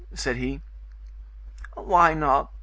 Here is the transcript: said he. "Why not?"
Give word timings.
said 0.15 0.35
he. 0.37 0.61
"Why 1.75 2.15
not?" 2.15 2.51